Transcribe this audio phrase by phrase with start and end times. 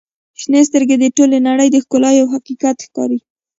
[0.41, 3.19] •شنې سترګې د ټولې نړۍ د ښکلا یوه حقیقت ښکاري.